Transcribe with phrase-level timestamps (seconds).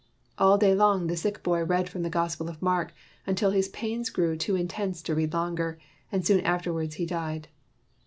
[0.39, 2.91] All day long, the sick boy read from the Gospel of Mark,
[3.27, 5.77] until his pains grew too in tense to read longer,
[6.11, 7.49] and soon afterward he died.